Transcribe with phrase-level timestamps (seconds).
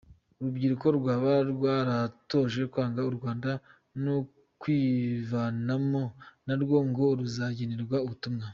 [0.39, 3.49] Urubyiruko rwaba rwaratojwe kwanga u Rwanda
[4.03, 4.15] no
[4.61, 6.03] kurwivanamo,
[6.45, 8.45] narwo ngo ruzagenerwa ubutumwa.